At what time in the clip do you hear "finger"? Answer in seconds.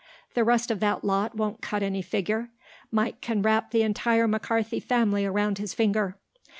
5.75-6.17